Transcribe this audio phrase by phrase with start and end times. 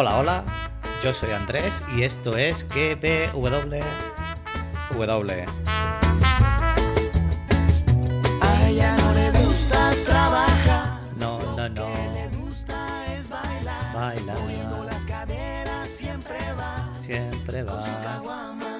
[0.00, 0.44] Hola, hola,
[1.02, 3.80] yo soy Andrés y esto es GBW.
[4.92, 5.46] W.
[8.40, 11.88] A ella no le gusta trabajar, No, no, no.
[12.14, 12.76] le gusta
[13.12, 13.92] es bailar.
[13.92, 18.78] Baila, Moviendo las caderas siempre va siempre va caguama.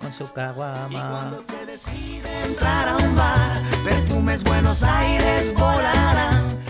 [0.00, 1.10] con su Y caguama.
[1.10, 6.63] cuando se decide entrar a un bar, perfumes Buenos Aires volarán.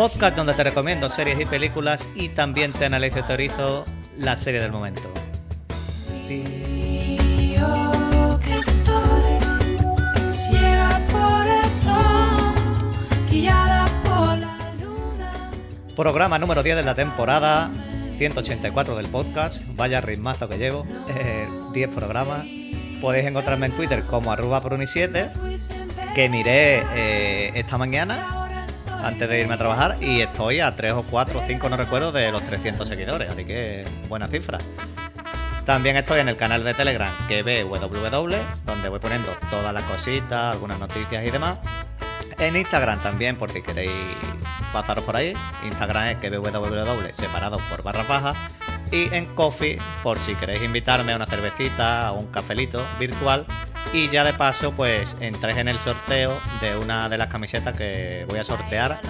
[0.00, 3.84] Podcast donde te recomiendo series y películas y también te analizo y teorizo
[4.16, 5.02] la serie del momento.
[15.94, 17.70] Programa número 10 de la temporada,
[18.16, 19.60] 184 del podcast.
[19.76, 20.86] Vaya ritmazo que llevo.
[21.10, 22.46] eh, 10 programas.
[23.02, 28.39] Podéis encontrarme en Twitter como arroba pruni7, Fui sin que miré eh, esta mañana
[29.04, 32.12] antes de irme a trabajar y estoy a 3 o 4 o 5, no recuerdo,
[32.12, 34.58] de los 300 seguidores, así que buena cifra.
[35.64, 39.84] También estoy en el canal de Telegram que ve www, donde voy poniendo todas las
[39.84, 41.58] cositas, algunas noticias y demás.
[42.38, 43.92] En Instagram también, por si queréis
[44.72, 45.34] pasaros por ahí.
[45.64, 48.36] Instagram es que www separados por barras bajas.
[48.90, 53.46] Y en Coffee, por si queréis invitarme a una cervecita o un cafelito virtual.
[53.92, 58.24] Y ya de paso, pues entréis en el sorteo de una de las camisetas que
[58.28, 59.00] voy a sortear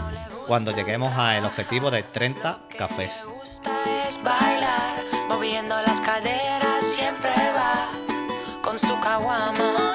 [0.47, 3.25] cuando lleguemos al objetivo de 30 cafés.
[3.27, 3.71] Le gusta
[4.09, 7.89] es bailar, moviendo las caderas siempre va
[8.62, 9.91] con su caguama.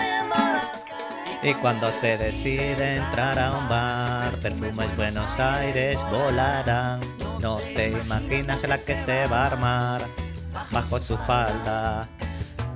[1.44, 7.00] Y cuando se decide entrar a un bar, perfumes Buenos Aires volarán.
[7.40, 10.02] No te imaginas la que se va a armar
[10.72, 12.08] bajo su falda.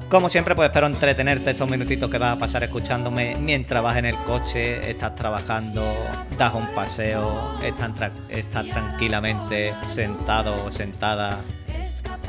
[0.09, 4.05] Como siempre, pues espero entretenerte estos minutitos que vas a pasar escuchándome mientras vas en
[4.05, 5.93] el coche, estás trabajando,
[6.35, 11.41] das un paseo, estás, tra- estás tranquilamente sentado o sentada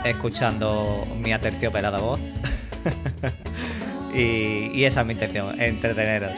[0.04, 2.20] escuchando mi aterciopelada voz.
[4.14, 6.32] y, y esa es mi intención, entreteneros.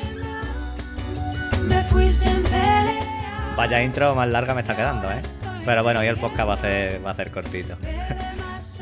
[3.57, 5.21] Vaya intro más larga me está quedando, ¿eh?
[5.65, 7.77] Pero bueno, hoy el podcast va a ser, va a ser cortito.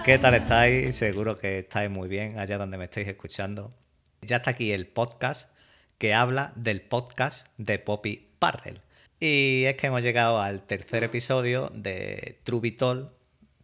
[0.05, 0.97] ¿Qué tal estáis?
[0.97, 3.75] Seguro que estáis muy bien allá donde me estáis escuchando.
[4.23, 5.51] Ya está aquí el podcast
[5.99, 8.81] que habla del podcast de Poppy Parrell.
[9.21, 13.13] Y es que hemos llegado al tercer episodio de Trubitol,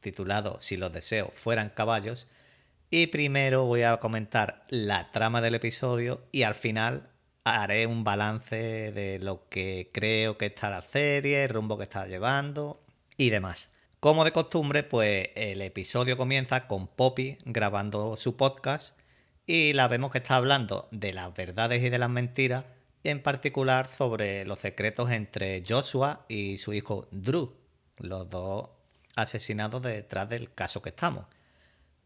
[0.00, 2.28] titulado Si los deseos fueran caballos.
[2.91, 7.08] Y primero voy a comentar la trama del episodio y al final
[7.44, 12.06] haré un balance de lo que creo que está la serie, el rumbo que está
[12.06, 12.82] llevando
[13.16, 13.70] y demás.
[14.06, 18.97] Como de costumbre, pues el episodio comienza con Poppy grabando su podcast
[19.49, 22.66] y la vemos que está hablando de las verdades y de las mentiras,
[23.03, 27.56] en particular sobre los secretos entre Joshua y su hijo Drew,
[27.99, 28.69] los dos
[29.16, 31.27] asesinados detrás del caso que estamos.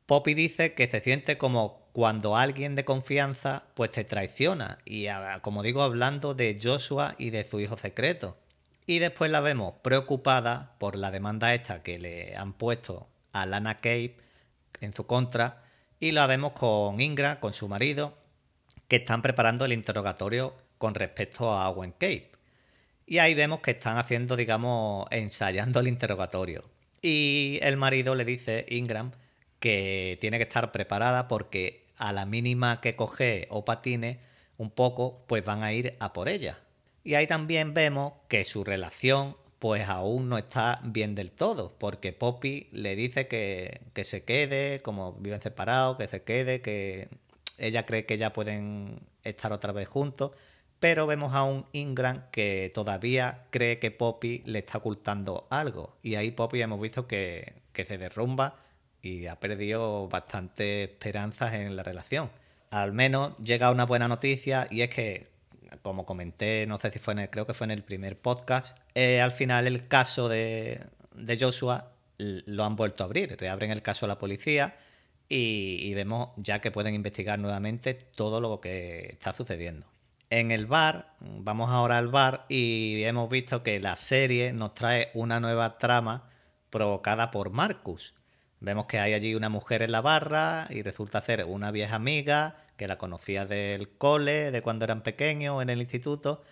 [0.07, 5.09] Poppy dice que se siente como cuando alguien de confianza pues te traiciona y
[5.43, 8.39] como digo hablando de Joshua y de su hijo secreto.
[8.91, 13.77] Y después la vemos preocupada por la demanda esta que le han puesto a Lana
[13.77, 14.17] Cape
[14.81, 15.63] en su contra
[16.01, 18.19] y la vemos con Ingram, con su marido,
[18.89, 22.33] que están preparando el interrogatorio con respecto a Owen Cape.
[23.07, 26.65] Y ahí vemos que están haciendo, digamos, ensayando el interrogatorio.
[27.01, 29.13] Y el marido le dice, Ingram,
[29.61, 34.19] que tiene que estar preparada porque a la mínima que coge o patine
[34.57, 36.59] un poco, pues van a ir a por ella.
[37.05, 42.15] Y ahí también vemos que su relación pues aún no está bien del todo, porque
[42.15, 47.09] Poppy le dice que, que se quede, como viven separados, que se quede, que
[47.59, 50.33] ella cree que ya pueden estar otra vez juntos,
[50.81, 55.99] pero vemos a un Ingram que todavía cree que Poppy le está ocultando algo.
[56.03, 58.57] Y ahí Poppy hemos visto que, que se derrumba
[59.03, 62.31] y ha perdido bastante esperanzas en la relación.
[62.71, 65.27] Al menos llega una buena noticia y es que,
[65.83, 68.77] como comenté, no sé si fue en el, creo que fue en el primer podcast,
[68.95, 70.83] eh, al final el caso de,
[71.15, 74.77] de Joshua lo han vuelto a abrir, reabren el caso a la policía
[75.29, 79.87] y, y vemos ya que pueden investigar nuevamente todo lo que está sucediendo.
[80.29, 85.11] En el bar, vamos ahora al bar y hemos visto que la serie nos trae
[85.15, 86.31] una nueva trama
[86.71, 88.15] provocada por Marcus.
[88.61, 92.57] Vemos que hay allí una mujer en la barra y resulta ser una vieja amiga
[92.77, 96.43] que la conocía del cole, de cuando eran pequeños, en el instituto,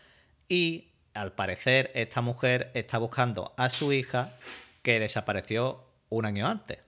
[0.48, 4.36] y al parecer esta mujer está buscando a su hija
[4.82, 6.78] que desapareció un año antes.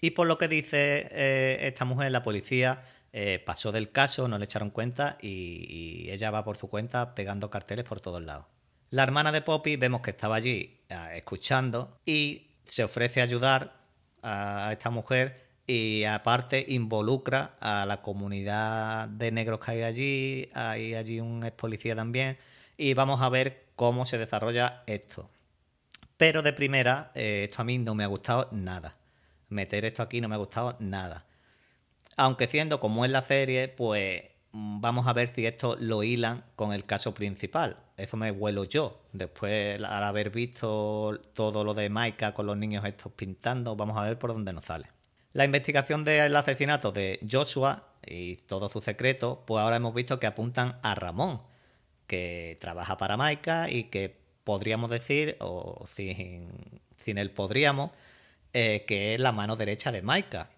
[0.00, 4.38] Y por lo que dice eh, esta mujer, la policía eh, pasó del caso, no
[4.38, 8.46] le echaron cuenta y, ella va por su cuenta pegando carteles por todos lados.
[8.90, 13.79] La hermana de Poppy vemos que estaba allí eh, escuchando y se ofrece a ayudar
[14.22, 20.94] a esta mujer y aparte involucra a la comunidad de negros que hay allí, hay
[20.94, 22.38] allí un ex policía también
[22.76, 25.30] y vamos a ver cómo se desarrolla esto.
[26.16, 28.96] Pero de primera, eh, esto a mí no me ha gustado nada.
[29.48, 31.26] Meter esto aquí no me ha gustado nada.
[32.16, 34.22] Aunque siendo como es la serie, pues
[34.52, 37.76] vamos a ver si esto lo hilan con el caso principal.
[37.96, 39.02] Eso me vuelo yo.
[39.12, 44.02] Después, al haber visto todo lo de Maika con los niños estos pintando, vamos a
[44.02, 44.88] ver por dónde nos sale.
[45.32, 50.26] La investigación del asesinato de Joshua y todo su secreto, pues ahora hemos visto que
[50.26, 51.42] apuntan a Ramón,
[52.06, 56.48] que trabaja para Maika y que podríamos decir, o sin,
[56.98, 57.92] sin él podríamos,
[58.52, 60.50] eh, que es la mano derecha de Maika.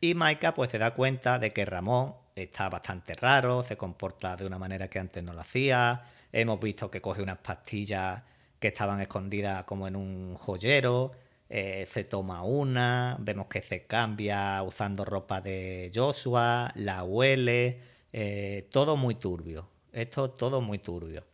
[0.00, 2.14] Y Maika pues se da cuenta de que Ramón
[2.44, 6.02] está bastante raro, se comporta de una manera que antes no lo hacía.
[6.32, 8.22] Hemos visto que coge unas pastillas
[8.58, 11.12] que estaban escondidas como en un joyero.
[11.48, 17.80] Eh, se toma una, vemos que se cambia usando ropa de Joshua, la huele,
[18.12, 19.68] eh, todo muy turbio.
[19.92, 21.24] Esto todo muy turbio.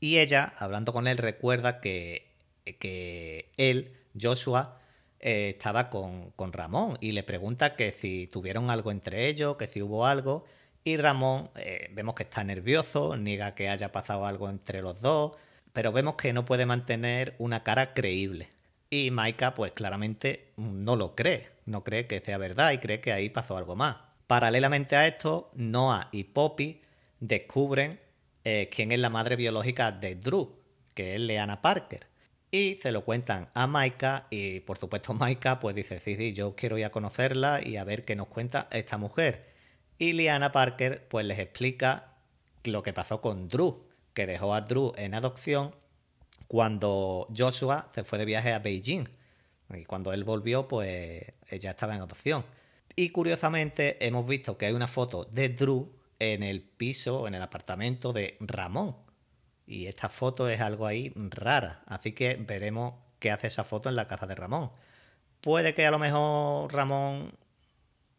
[0.00, 2.32] Y ella, hablando con él, recuerda que,
[2.80, 4.80] que él, Joshua,
[5.20, 9.66] eh, estaba con, con, Ramón y le pregunta que si tuvieron algo entre ellos, que
[9.66, 10.44] si hubo algo.
[10.84, 11.50] Y Ramón
[11.92, 15.36] vemos que está nervioso, niega que haya pasado algo entre los dos,
[15.72, 18.48] pero vemos que no puede mantener una cara creíble.
[18.90, 23.12] Y Maika, pues claramente no lo cree, no cree que sea verdad y cree que
[23.12, 23.96] ahí pasó algo más.
[24.26, 26.80] Paralelamente a esto, Noah y Poppy
[27.20, 28.00] descubren
[28.44, 30.56] eh, quién es la madre biológica de Drew,
[30.94, 32.06] que es Leana Parker.
[32.50, 36.54] Y se lo cuentan a Maika y por supuesto Maika pues dice, sí, sí, yo
[36.56, 39.48] quiero ir a conocerla y a ver qué nos cuenta esta mujer.
[39.98, 42.14] Y Leana Parker pues les explica
[42.64, 43.84] lo que pasó con Drew,
[44.14, 45.74] que dejó a Drew en adopción
[46.46, 49.08] cuando Joshua se fue de viaje a Beijing.
[49.74, 52.44] Y cuando él volvió, pues ella estaba en adopción.
[52.96, 57.42] Y curiosamente hemos visto que hay una foto de Drew en el piso, en el
[57.42, 58.96] apartamento de Ramón.
[59.68, 61.82] Y esta foto es algo ahí rara.
[61.86, 64.70] Así que veremos qué hace esa foto en la casa de Ramón.
[65.42, 67.32] Puede que a lo mejor Ramón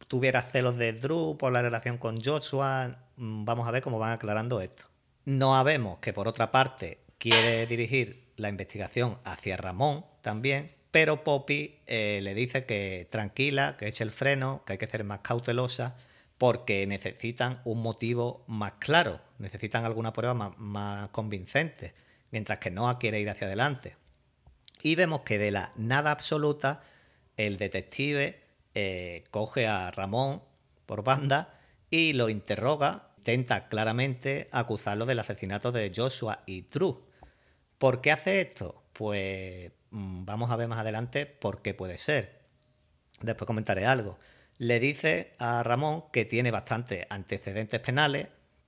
[0.08, 2.98] tuviera celos de Drew por la relación con Joshua.
[3.18, 4.84] Mm, vamos a ver cómo van aclarando esto.
[5.26, 11.80] No sabemos que por otra parte quiere dirigir la investigación hacia Ramón también, pero Poppy
[11.88, 15.98] eh, le dice que tranquila, que eche el freno, que hay que ser más cautelosa,
[16.40, 21.94] porque necesitan un motivo más claro, necesitan alguna prueba más, convincente,
[22.32, 23.98] mientras que Noah quiere ir hacia adelante.
[24.82, 26.82] Y vemos que de la nada absoluta,
[27.36, 28.42] el detective
[28.74, 30.42] eh, coge a Ramón
[30.86, 31.60] por banda
[31.92, 36.96] y lo interroga, intenta claramente acusarlo del asesinato de Joshua y True.
[37.78, 38.82] ¿Por qué hace esto?
[38.94, 42.40] Pues mm, vamos a ver más adelante por qué puede ser.
[43.22, 44.18] Después comentaré algo.
[44.60, 48.28] Le dice a Ramón que tiene bastantes antecedentes penales,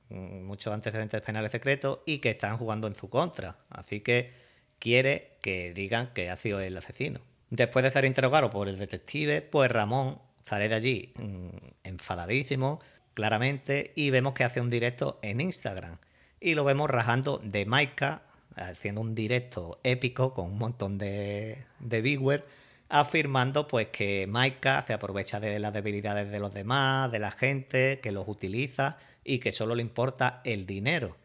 [0.09, 3.57] mm, muchos antecedentes penales secretos y que están jugando en su contra.
[3.69, 4.31] Así que
[4.79, 7.19] quiere que digan que ha sido el asesino.
[7.49, 11.49] Después de ser interrogado por el detective, pues Ramón sale de allí mm,
[11.83, 12.79] enfadadísimo,
[13.13, 15.97] claramente, y vemos que hace un directo en Instagram.
[16.39, 18.21] Y lo vemos rajando de Maika
[18.55, 22.43] haciendo un directo épico con un montón de, de viewers,
[22.91, 28.01] afirmando pues que Maika se aprovecha de las debilidades de los demás, de la gente,
[28.01, 31.15] que los utiliza y que solo le importa el dinero.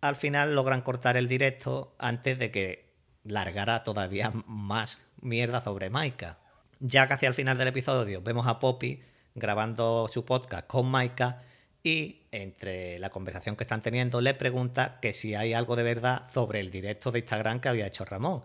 [0.00, 6.38] Al final logran cortar el directo antes de que largara todavía más mierda sobre Maika.
[6.80, 9.00] Ya casi al final del episodio vemos a Poppy
[9.36, 11.42] grabando su podcast con Maika
[11.84, 16.28] y entre la conversación que están teniendo le pregunta que si hay algo de verdad
[16.32, 18.42] sobre el directo de Instagram que había hecho Ramón.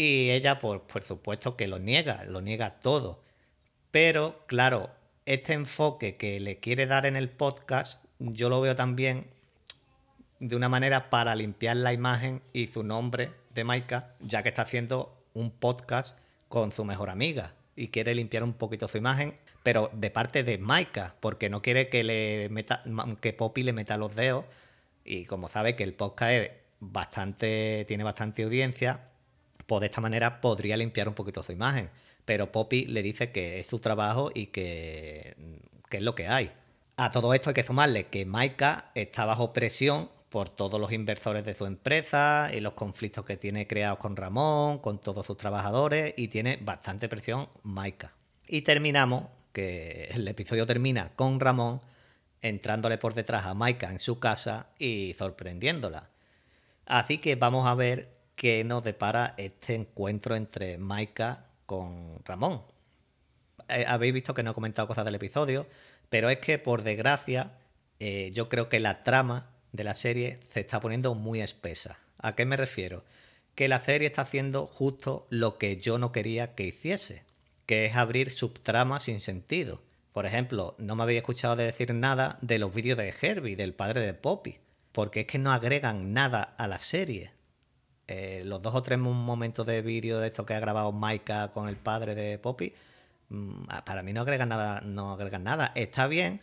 [0.00, 3.22] Y ella, pues, por supuesto que lo niega, lo niega todo.
[3.90, 4.88] Pero, claro,
[5.26, 9.26] este enfoque que le quiere dar en el podcast, yo lo veo también
[10.38, 14.62] de una manera para limpiar la imagen y su nombre de Maika, ya que está
[14.62, 16.16] haciendo un podcast
[16.48, 20.56] con su mejor amiga y quiere limpiar un poquito su imagen pero de parte de
[20.56, 22.82] Maika, porque no quiere que le meta,
[23.20, 24.46] que Poppy le meta los dedos.
[25.04, 29.09] Y como sabe que el podcast es bastante, tiene bastante audiencia,
[29.70, 31.90] pues de esta manera podría limpiar un poquito su imagen.
[32.24, 35.36] Pero Poppy le dice que es su trabajo y que,
[35.88, 36.50] que es lo que hay.
[36.96, 41.44] A todo esto hay que sumarle que Maika está bajo presión por todos los inversores
[41.44, 46.14] de su empresa y los conflictos que tiene creados con Ramón, con todos sus trabajadores
[46.16, 48.12] y tiene bastante presión Maika.
[48.48, 51.80] Y terminamos que el episodio termina con Ramón
[52.42, 56.10] entrándole por detrás a Maika en su casa y sorprendiéndola.
[56.86, 62.62] Así que vamos a ver qué nos depara este encuentro entre Maika con Ramón.
[63.68, 65.66] eh, habéis visto que no he comentado cosas del episodio,
[66.08, 67.58] pero es que por desgracia
[67.98, 71.98] eh, yo creo que la trama de la serie se está poniendo muy espesa.
[72.16, 73.04] ¿A qué me refiero?
[73.54, 77.24] Que la serie está haciendo justo lo que yo no quería que hiciese,
[77.66, 79.82] que es abrir subtramas sin sentido.
[80.14, 84.00] Por ejemplo, no me había escuchado decir nada de los vídeos de Herbie, del padre
[84.00, 84.60] de Poppy,
[84.92, 87.32] porque es que no agregan nada a la serie.
[88.10, 91.68] Eh, los dos o tres momentos de vídeo de esto que ha grabado Maika con
[91.68, 92.74] el padre de Poppy,
[93.28, 95.70] mm, para mí no agregan nada, no agregan nada.
[95.76, 96.40] Está bien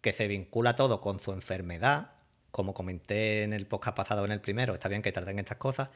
[0.00, 2.12] que se vincula todo con su enfermedad,
[2.52, 5.90] como comenté en el podcast pasado en el primero, está bien que traten estas cosas,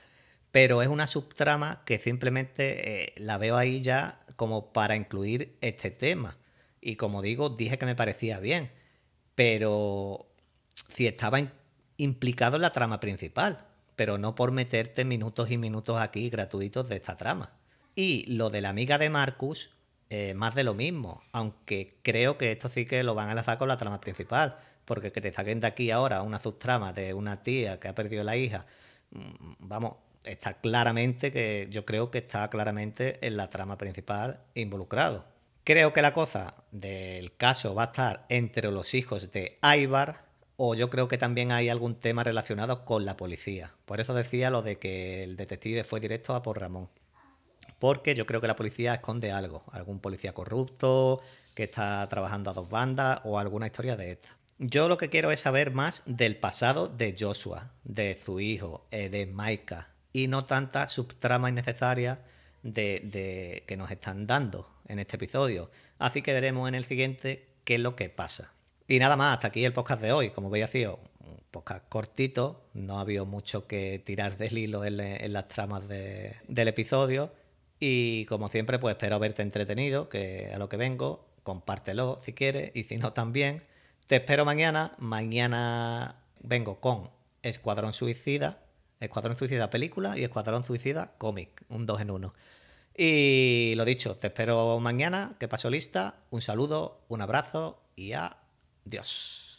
[0.51, 5.93] pero es una subtrama que simplemente eh, la veo ahí ya como para incluir este
[5.93, 6.37] tema.
[6.81, 8.73] Y como digo, dije que me parecía bien,
[9.37, 10.27] pero
[10.89, 11.41] si estaba
[11.97, 13.69] implicado en la trama principal,
[14.03, 17.53] pero no por meterte minutos y minutos aquí gratuitos de esta trama.
[17.95, 19.71] Y lo de la amiga de Marcus,
[20.11, 23.59] eh, más de lo mismo, aunque creo que esto sí que lo van a enlazar
[23.59, 27.45] con la trama principal, porque que te saquen de aquí ahora una subtrama de una
[27.45, 28.67] tía que ha perdido la hija,
[29.13, 35.25] mm, vamos, está claramente que yo creo que está claramente en la trama principal involucrado.
[35.63, 40.75] Creo que la cosa del caso va a estar entre los hijos de Ivar o
[40.75, 43.73] yo creo que también hay algún tema relacionado con la policía.
[43.85, 46.89] Por eso decía lo de que el detective fue directo a por Ramón.
[47.79, 51.21] Porque yo creo que la policía esconde algo, algún policía corrupto
[51.55, 54.37] que está trabajando a dos bandas o alguna historia de esta.
[54.59, 59.09] Yo lo que quiero es saber más del pasado de Joshua, de su hijo, eh,
[59.09, 62.21] de Maika, y no tanta subtrama innecesaria
[62.63, 65.71] de, que nos están dando en este episodio.
[65.99, 68.53] Así que veremos en el siguiente qué es lo que pasa.
[68.93, 70.29] Y nada más, hasta aquí el podcast de hoy.
[70.29, 74.85] Como veis, ha sido un podcast cortito, no ha habido mucho que tirar del hilo
[74.85, 77.33] en, las tramas del episodio.
[77.81, 82.71] Y como siempre, pues espero verte entretenido, que a lo que vengo, compártelo si quieres,
[82.75, 83.63] y si no también.
[84.09, 84.93] Te espero mañana.
[84.99, 87.09] Mañana vengo con
[87.43, 88.61] Escuadrón Suicida,
[89.01, 92.35] Escuadrón Suicida película y Escuadrón Suicida cómic, un dos en uno.
[92.95, 96.17] Y lo dicho, te espero mañana, que paso lista.
[96.29, 98.13] Un saludo, un abrazo y
[98.87, 99.52] adiós.